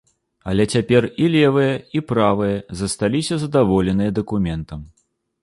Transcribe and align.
Але 0.51 0.63
цяпер 0.75 1.05
і 1.25 1.27
левыя, 1.33 1.75
і 1.99 2.01
правыя 2.13 2.57
засталіся 2.81 3.39
задаволеныя 3.45 4.19
дакументам. 4.23 4.81